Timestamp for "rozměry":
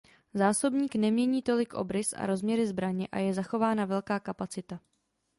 2.25-2.67